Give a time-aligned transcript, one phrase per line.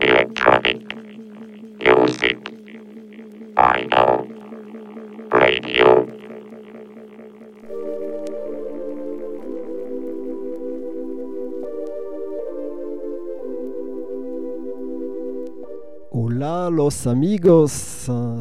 [0.00, 0.80] Electronic
[1.78, 2.38] music.
[3.58, 4.26] I know
[5.30, 6.06] radio.
[16.10, 17.95] Hola los amigos,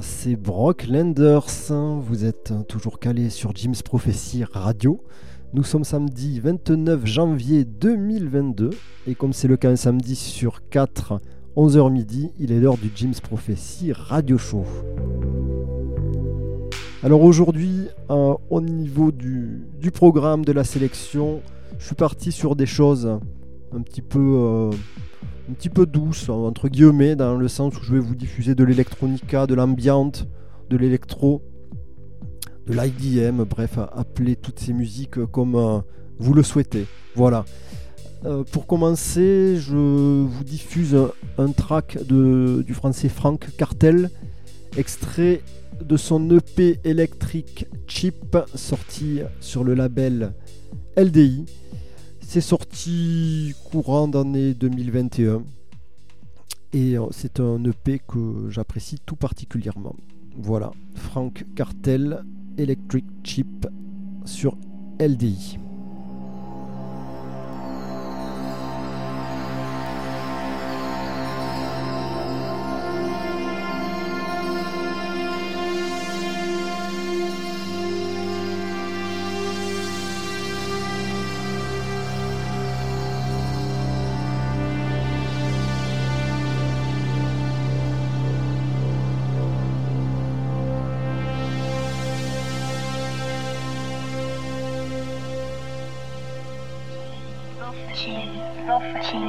[0.06, 1.48] c'est Brock Lenders.
[2.02, 5.02] Vous êtes toujours calé sur Jim's Prophecy Radio.
[5.54, 8.70] Nous sommes samedi 29 janvier 2022
[9.08, 11.20] et comme c'est le cas un samedi sur 4,
[11.58, 14.63] 11h midi, il est l'heure du Jim's Prophecy Radio Show.
[17.04, 21.41] Alors aujourd'hui, euh, au niveau du, programme de la sélection,
[21.80, 23.08] je suis parti sur des choses
[23.76, 24.70] un petit peu, euh,
[25.49, 28.63] un petit peu douces, entre guillemets, dans le sens où je vais vous diffuser de
[28.63, 30.27] l'électronica, de l'ambiante,
[30.70, 31.44] de l'électro,
[32.66, 35.80] de l'IDM, bref, appelez toutes ces musiques comme euh,
[36.18, 36.88] vous le souhaitez.
[37.16, 37.45] Voilà.
[38.26, 40.98] Euh, pour commencer, je vous diffuse
[41.38, 44.10] un track de, du français Frank Cartel,
[44.77, 45.41] extrait
[45.84, 50.34] de son EP électrique Chip, sorti sur le label
[50.98, 51.46] LDI.
[52.27, 55.43] C'est sorti courant d'année 2021
[56.73, 59.95] et euh, c'est un EP que j'apprécie tout particulièrement.
[60.35, 62.26] Voilà, Frank Cartel,
[62.57, 63.67] Electric Chip
[64.25, 64.57] sur
[65.00, 65.59] LDI.
[98.68, 99.22] 老父亲，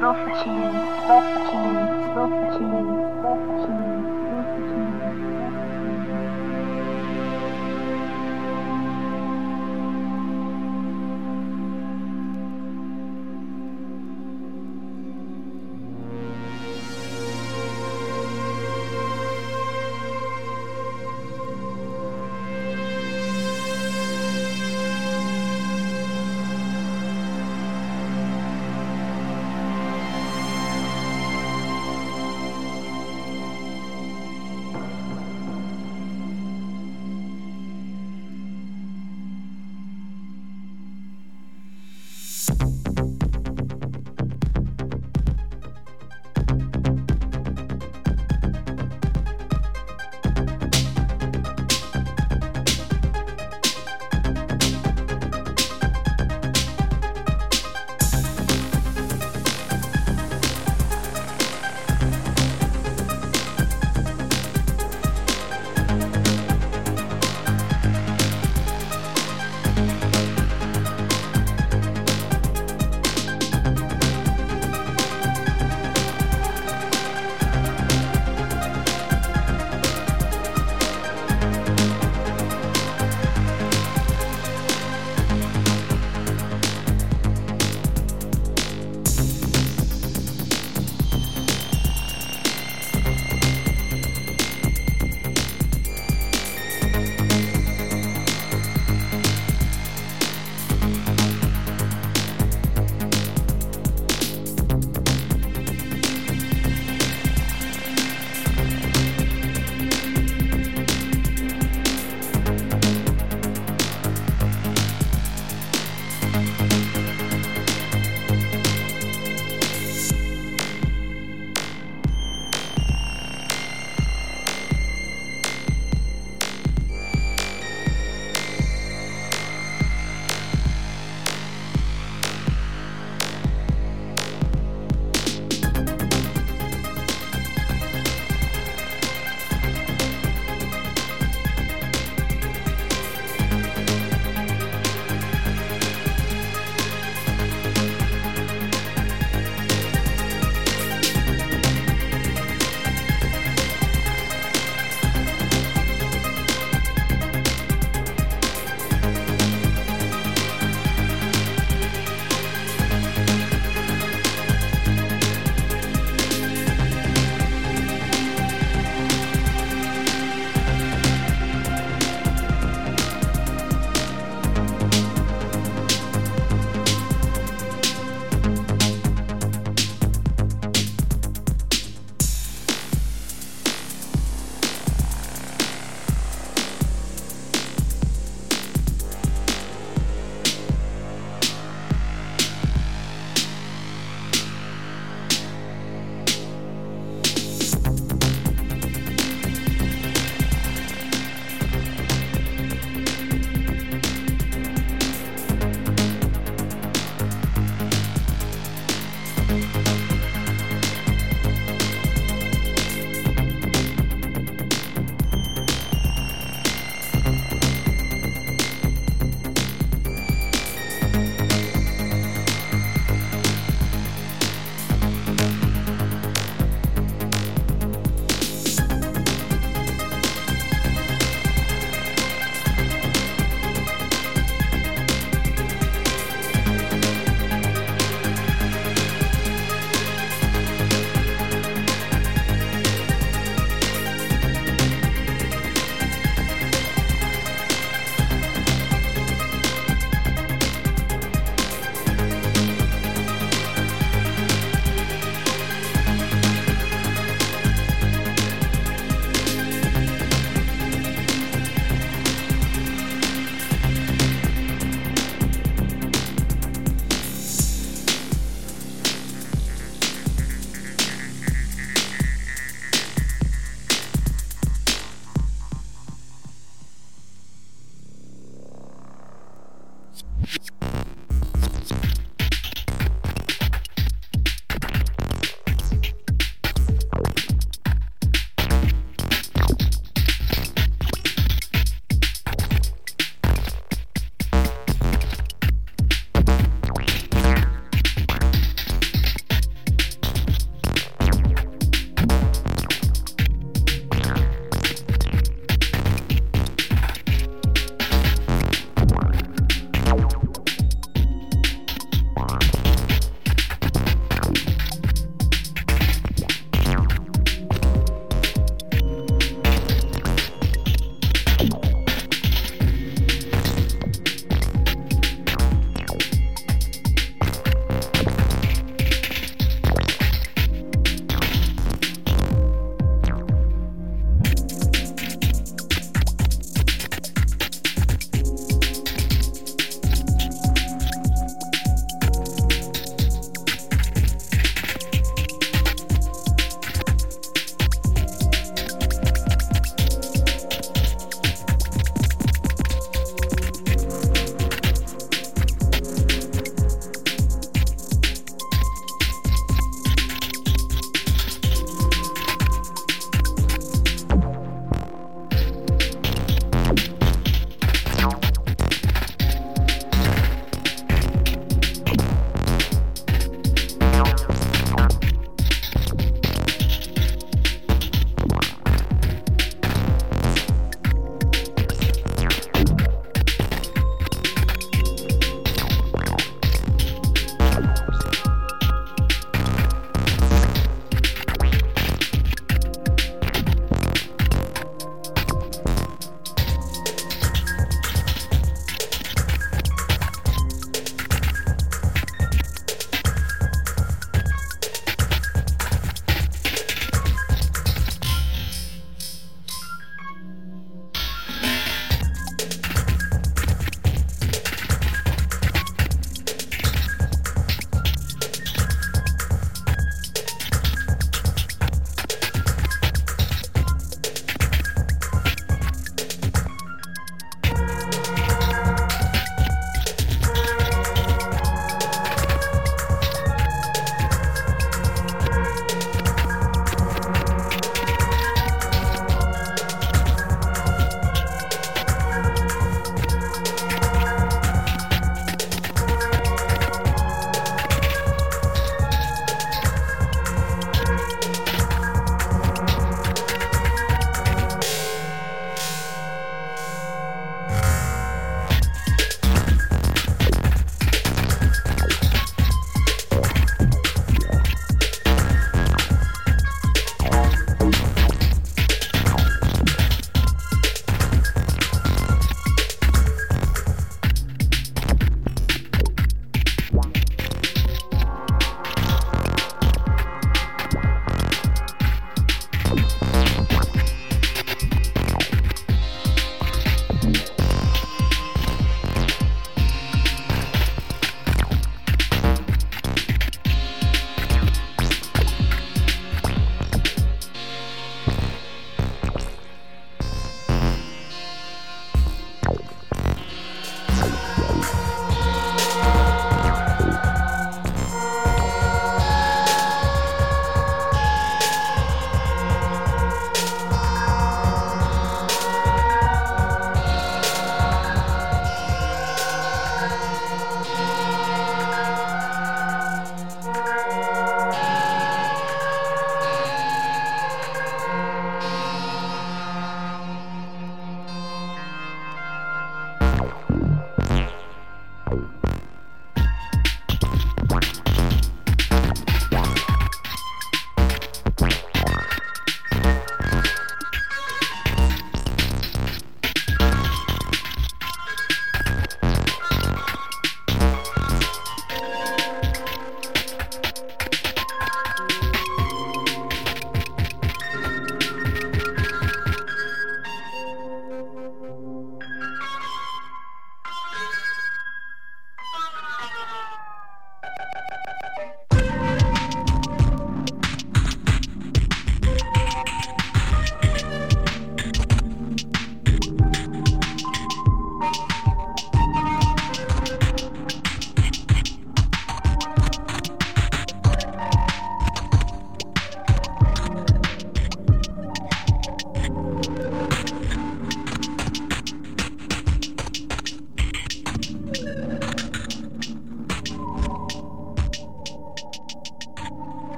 [0.00, 0.52] 老父亲，
[1.08, 1.60] 老父亲，
[2.16, 2.99] 老父亲。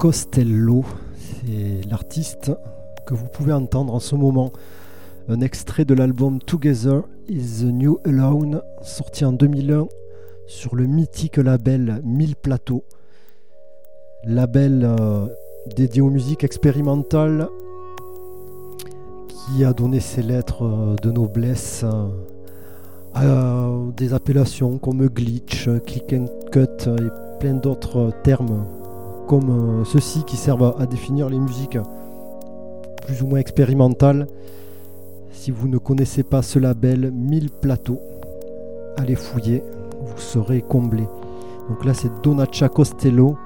[0.00, 0.82] Costello,
[1.18, 2.50] c'est l'artiste
[3.06, 4.50] que vous pouvez entendre en ce moment.
[5.28, 9.88] Un extrait de l'album Together is the New Alone, sorti en 2001
[10.46, 12.82] sur le mythique label 1000 Plateaux.
[14.24, 15.26] Label euh,
[15.76, 17.46] dédié aux musiques expérimentales
[19.28, 22.06] qui a donné ses lettres euh, de noblesse euh,
[23.12, 28.64] à des appellations comme glitch, click and cut et plein d'autres termes
[29.30, 31.78] comme euh, ceux-ci qui servent à, définir les musiques
[33.06, 34.26] plus ou moins expérimentales.
[35.30, 38.00] Si vous ne connaissez pas ce label 1000 plateaux,
[38.96, 39.62] allez fouiller,
[40.04, 41.04] vous serez comblé.
[41.68, 43.38] Donc là c'est Donaccia Costello,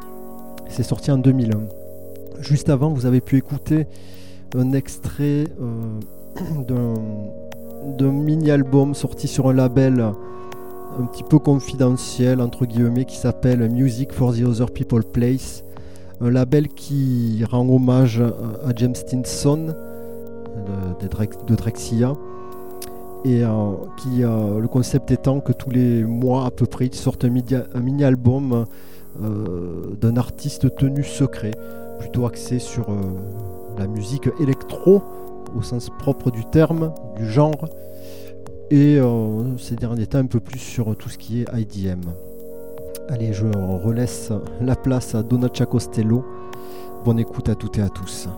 [0.71, 1.61] c'est sorti en 2001.
[2.41, 3.87] Juste avant vous avez pu écouter
[4.57, 6.65] un extrait euh,
[7.99, 14.15] d'un mini-album sorti sur un label un petit peu confidentiel entre guillemets qui s'appelle Music
[14.15, 15.63] for the Other People Place
[16.25, 19.75] un label qui rend hommage à James Stinson
[21.01, 22.15] de, Drexia
[23.25, 26.95] et euh, qui euh, le concept étant que tous les mois à peu près ils
[26.95, 28.65] sortent un, mini album
[29.23, 31.53] euh, d'un artiste tenu secret
[31.99, 32.87] plutôt axé sur
[33.79, 35.03] la musique électro
[35.57, 37.69] au sens propre du terme du genre
[38.71, 38.99] et
[39.59, 42.01] ces derniers temps un peu plus sur tout ce qui est IDM
[43.09, 46.25] Allez, je relaisse la place à Donaccia Costello.
[47.05, 48.29] Bonne écoute à toutes et à tous.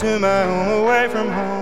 [0.00, 1.59] To my home away from home.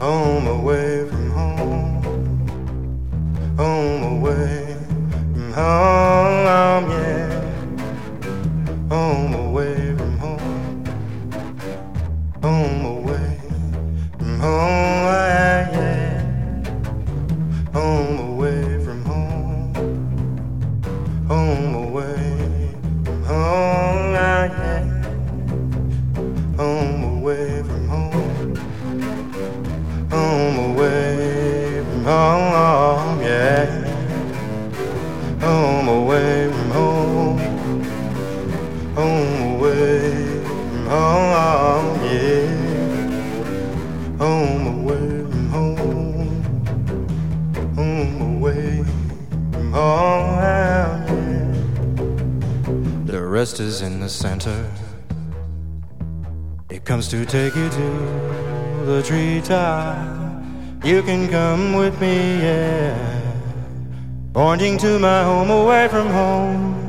[0.00, 0.89] on my way.
[57.30, 59.96] Take you to the treetop.
[60.82, 63.22] You can come with me, yeah.
[64.32, 66.79] Pointing to my home away from home.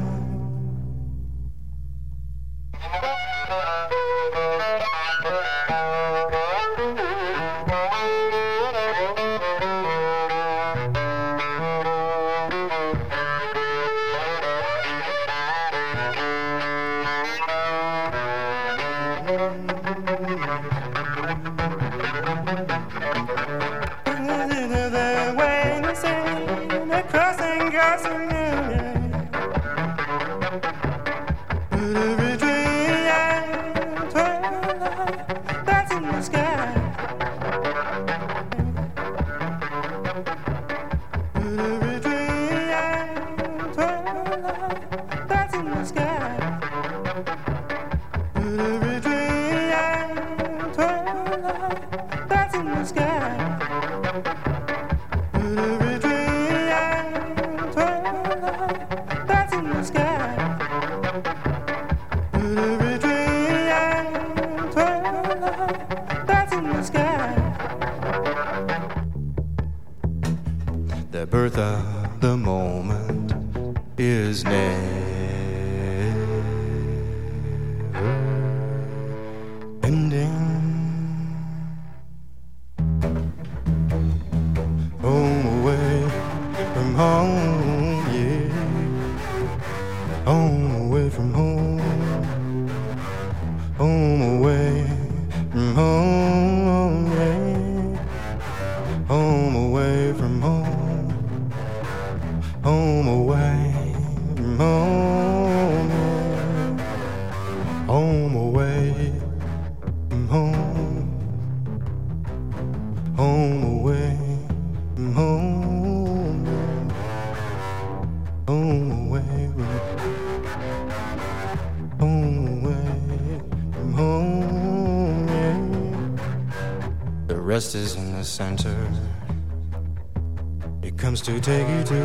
[131.21, 132.01] To take you to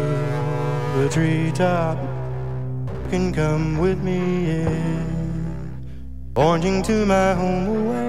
[0.99, 1.97] the treetop.
[3.05, 4.67] You can come with me.
[6.35, 8.06] Pointing to my home away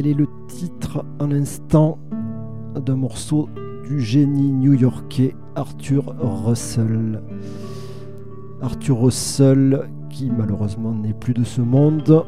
[0.00, 1.98] Tel est le titre à l'instant
[2.74, 3.50] d'un morceau
[3.86, 7.20] du génie new-yorkais Arthur Russell.
[8.62, 12.24] Arthur Russell, qui malheureusement n'est plus de ce monde.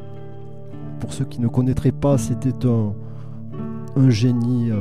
[1.01, 2.93] Pour ceux qui ne connaîtraient pas, c'était un,
[3.97, 4.77] un génie euh,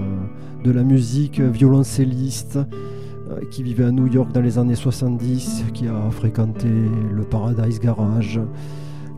[0.66, 5.88] de la musique, violoncelliste, euh, qui vivait à New York dans les années 70, qui
[5.88, 8.42] a fréquenté le Paradise Garage,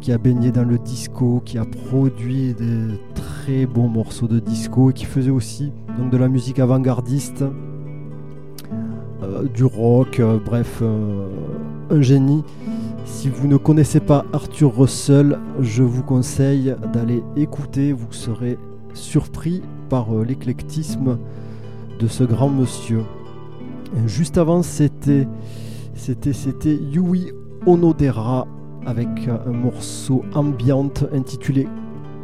[0.04, 4.90] qui a baigné dans le disco, qui a produit des très bons morceaux de disco
[4.90, 7.46] et qui faisait aussi donc, de la musique avant-gardiste,
[9.24, 10.84] euh, du rock, bref,
[11.90, 12.44] un génie.
[13.06, 18.58] Si vous ne connaissez pas Arthur Russell, je vous conseille d'aller écouter, vous serez
[18.94, 21.18] surpris par euh, l'éclectisme
[21.98, 23.04] de ce grand monsieur.
[24.06, 25.30] juste avant, c'était
[25.96, 27.32] c'était c'était Yui
[27.66, 28.48] Onodera
[28.86, 31.68] avec un morceau ambiante intitulé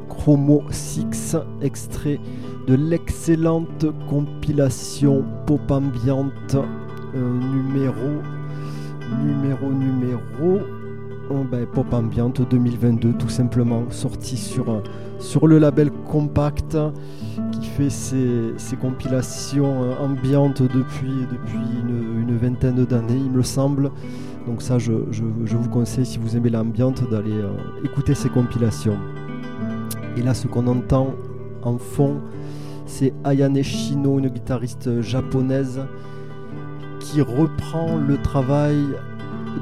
[0.07, 2.19] Chromo 6, extrait
[2.67, 6.55] de l'excellente compilation Pop Ambiante
[7.15, 8.21] euh, numéro
[9.25, 10.59] numéro numéro
[11.51, 14.81] ben, Pop Ambiante 2022 tout simplement sorti sur
[15.19, 16.77] sur le label Compact
[17.51, 23.91] qui fait ses, compilations euh, ambiantes depuis, depuis une, vingtaine d'années, il me semble.
[24.49, 27.51] Donc ça, je, vous conseille, si vous aimez l'ambiante, d'aller euh,
[27.85, 28.97] écouter ces compilations.
[30.17, 31.13] Et là, ce qu'on entend
[31.61, 32.15] en fond,
[32.87, 35.81] c'est Ayane Shino, une guitariste japonaise,
[36.99, 38.77] qui reprend le travail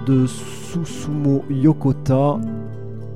[0.06, 2.40] de Susumo Yokota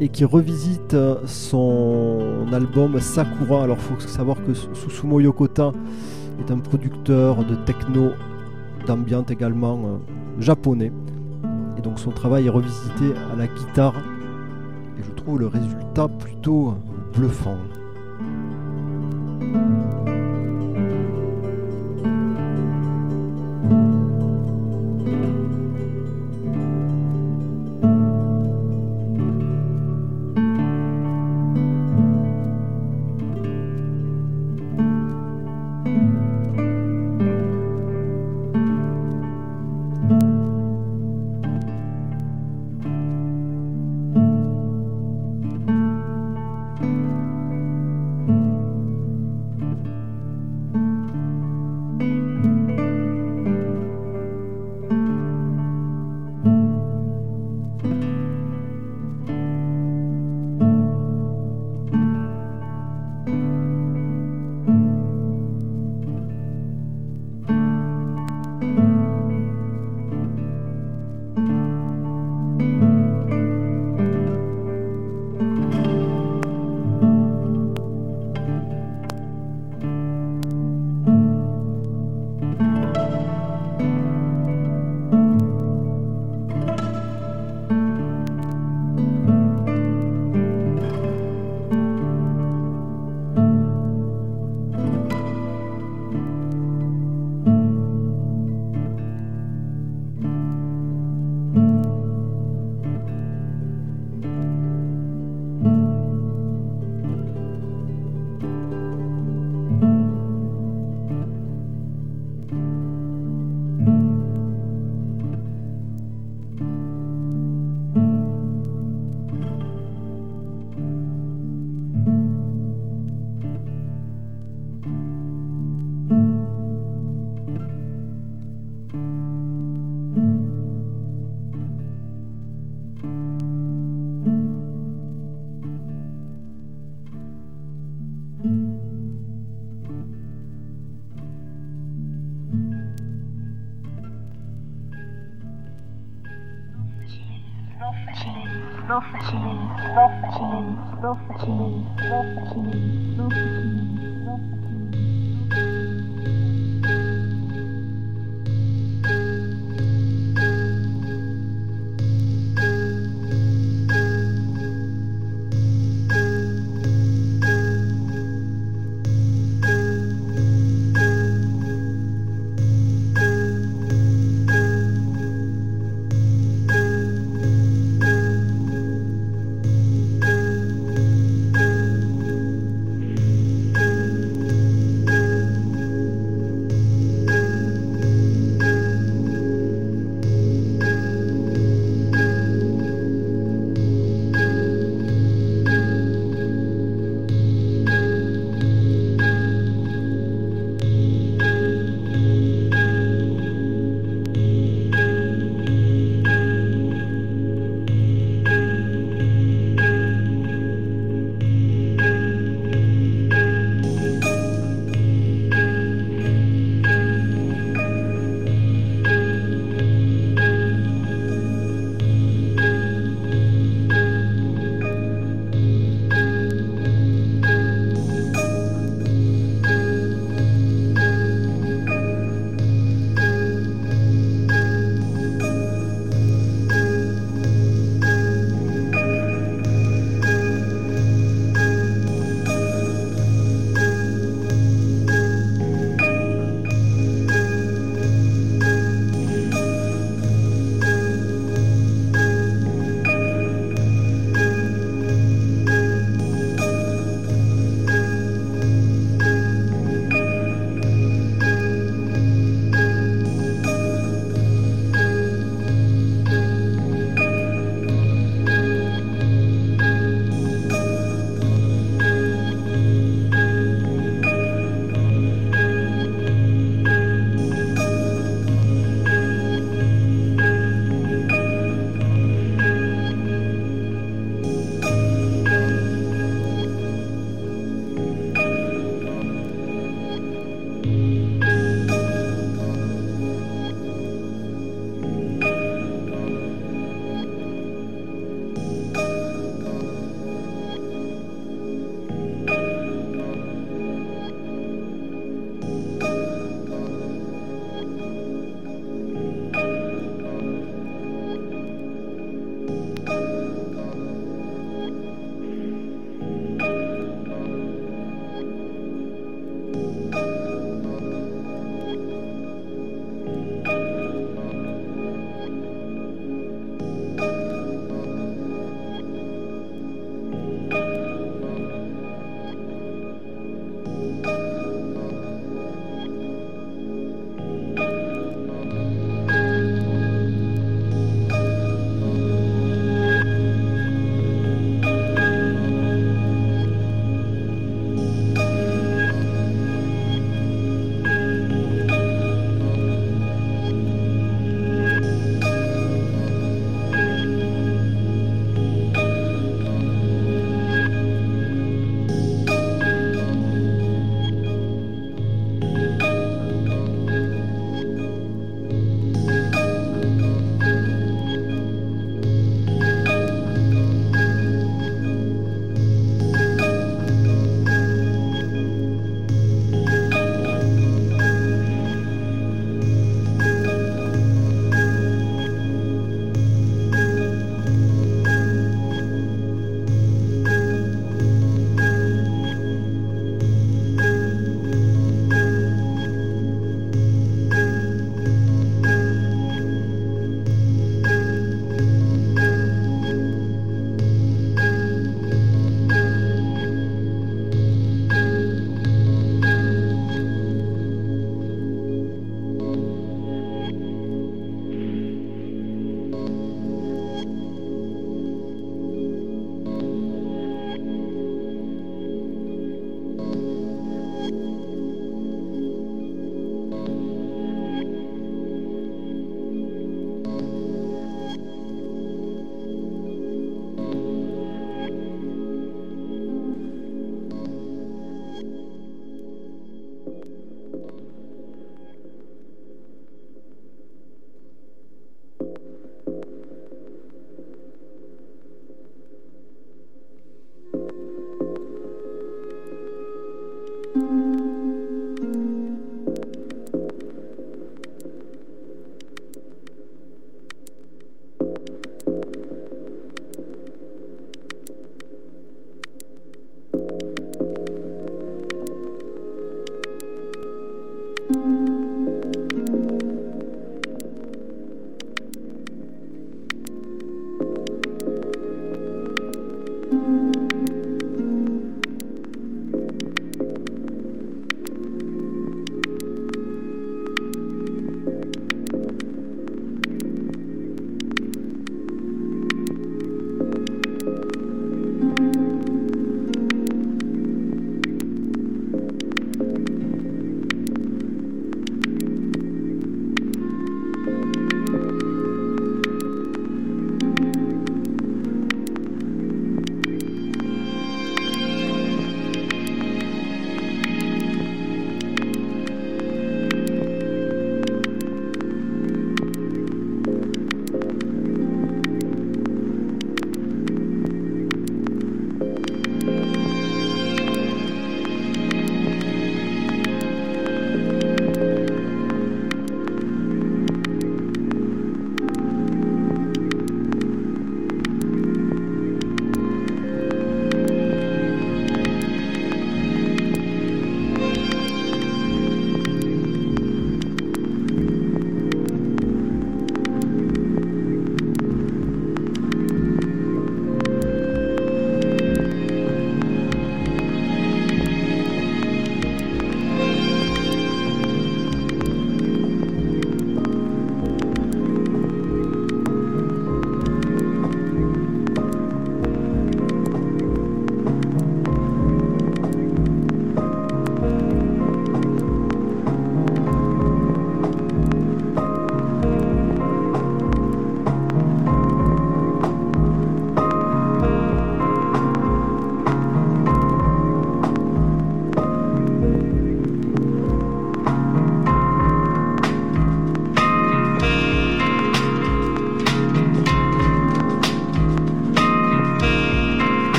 [0.00, 3.62] et qui revisite son album Sakura.
[3.62, 5.70] Alors il faut savoir que Susumo Yokota
[6.40, 8.10] est un producteur de techno,
[8.88, 10.90] d'ambiance également euh, japonais.
[11.80, 13.94] Et donc son travail est revisité à la guitare
[14.98, 16.74] et je trouve le résultat plutôt
[17.14, 17.56] bluffant.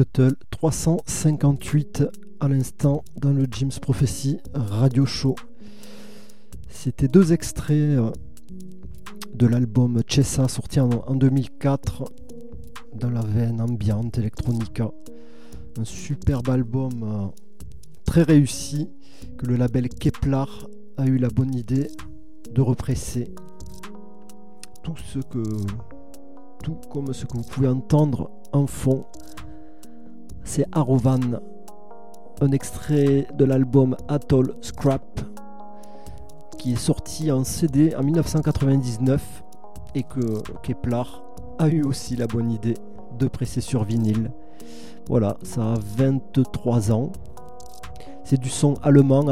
[0.00, 2.04] Shuttle 358
[2.40, 5.34] à l'instant dans le James Prophecy Radio Show.
[6.70, 8.00] C'était deux extraits
[9.34, 12.04] de l'album Chessa sorti en, en 2004
[12.94, 14.90] dans la veine ambiante electronica.
[15.78, 17.26] Un superbe album euh,
[18.06, 18.88] très réussi
[19.36, 20.46] que le label Kepler
[20.96, 21.88] a eu la bonne idée
[22.50, 23.34] de represser.
[24.82, 25.42] Tout ce que
[26.62, 29.04] tout comme ce que vous pouvez entendre en fond,
[30.50, 31.38] c'est Arovan,
[32.40, 35.20] un extrait de l'album Atoll Scrap
[36.58, 39.44] qui est sorti en CD en 1999
[39.94, 41.04] et que Kepler
[41.60, 42.74] a eu aussi la bonne idée
[43.16, 44.32] de presser sur vinyle.
[45.08, 47.12] Voilà, ça a 23 ans.
[48.24, 49.28] C'est du son allemand.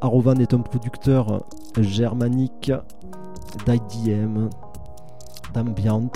[0.00, 1.44] Arovan est un producteur
[1.78, 2.72] germanique
[3.66, 4.48] d'IDM,
[5.52, 6.08] d'ambient.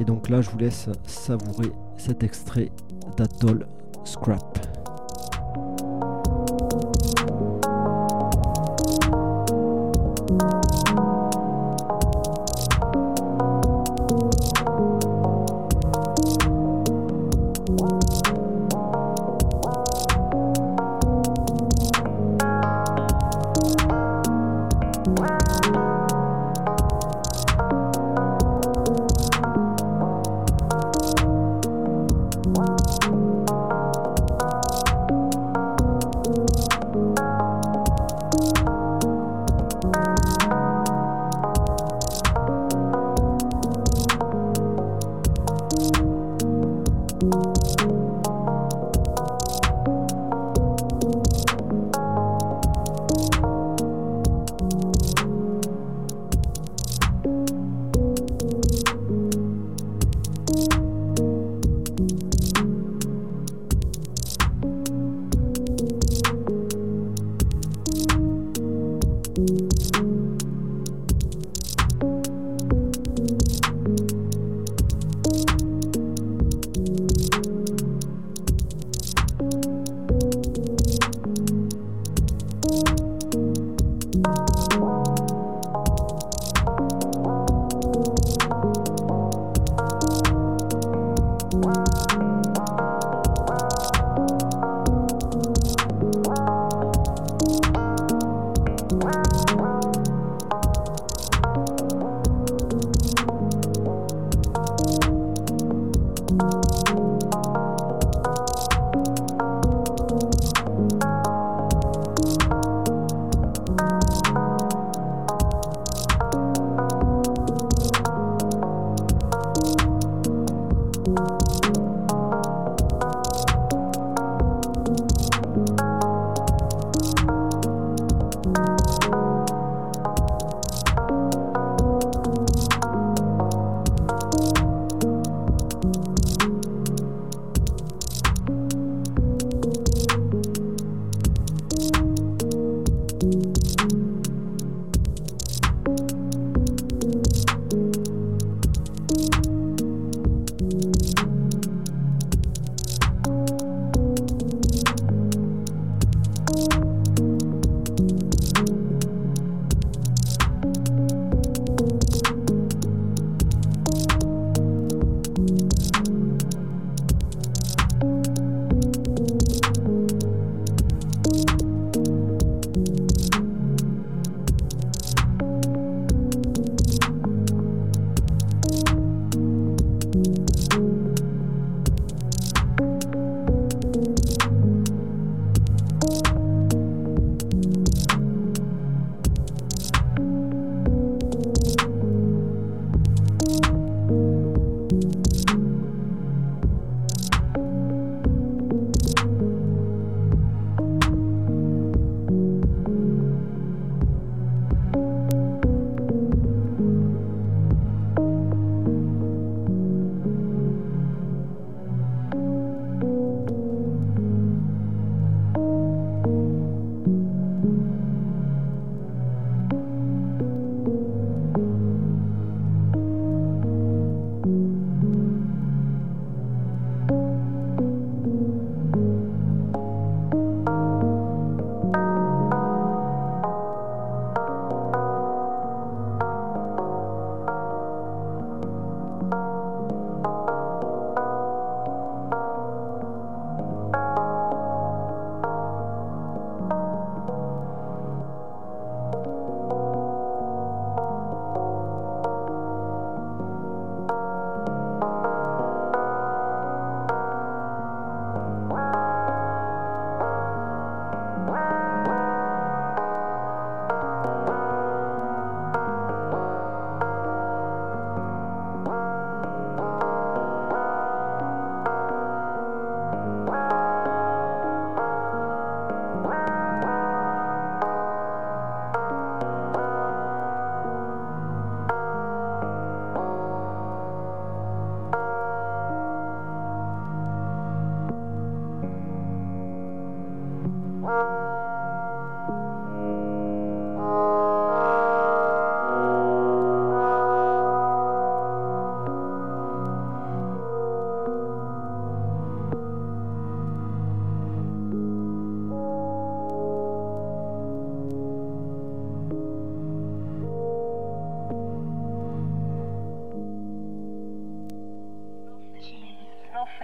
[0.00, 2.72] Et donc là, je vous laisse savourer cet extrait
[3.16, 3.66] d'Atoll
[4.04, 4.71] Scrap.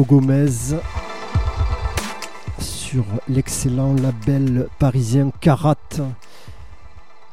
[0.05, 0.77] Gomez
[2.59, 5.77] sur l'excellent label parisien Karat.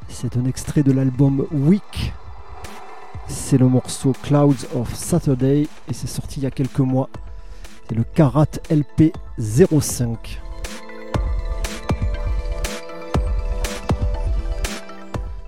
[0.07, 2.13] C'est un extrait de l'album Week.
[3.27, 7.09] C'est le morceau Clouds of Saturday et c'est sorti il y a quelques mois.
[7.87, 10.41] C'est le Karat LP 05.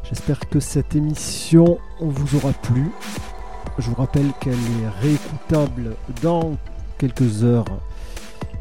[0.04, 2.92] J'espère que cette émission vous aura plu.
[3.78, 6.58] Je vous rappelle qu'elle est réécoutable dans
[7.02, 7.66] quelques heures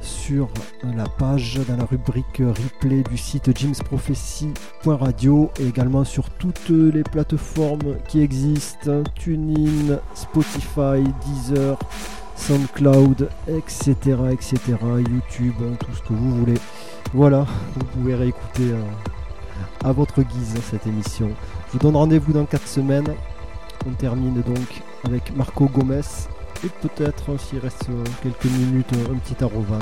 [0.00, 0.48] sur
[0.82, 7.96] la page, dans la rubrique replay du site jamesprophecy.radio et également sur toutes les plateformes
[8.08, 11.78] qui existent, TuneIn, Spotify, Deezer,
[12.34, 13.92] SoundCloud, etc.,
[14.32, 14.58] etc.,
[14.96, 16.58] YouTube, tout ce que vous voulez.
[17.12, 17.44] Voilà,
[17.76, 18.82] vous pouvez réécouter euh,
[19.84, 21.28] à votre guise cette émission.
[21.66, 23.14] Je vous donne rendez-vous dans 4 semaines.
[23.86, 26.00] On termine donc avec Marco Gomez
[26.64, 27.86] et peut-être s'il reste
[28.22, 29.78] quelques minutes un petit Arovan.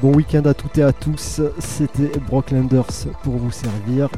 [0.00, 2.86] Bon week-end à toutes et à tous, c'était Brocklanders
[3.22, 4.08] pour vous servir.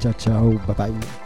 [0.00, 1.25] Ciao ciao, bye bye.